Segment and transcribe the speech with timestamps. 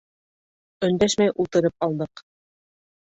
[0.87, 2.25] Өндәшмәй ултырып алдыҡ.